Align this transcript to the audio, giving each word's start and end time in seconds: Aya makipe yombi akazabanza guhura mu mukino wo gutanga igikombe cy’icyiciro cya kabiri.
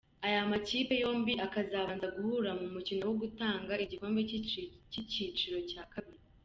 Aya 0.27 0.41
makipe 0.51 0.93
yombi 1.03 1.33
akazabanza 1.45 2.07
guhura 2.15 2.51
mu 2.59 2.67
mukino 2.75 3.01
wo 3.09 3.15
gutanga 3.21 3.71
igikombe 3.83 4.19
cy’icyiciro 4.89 5.57
cya 5.69 5.83
kabiri. 5.93 6.21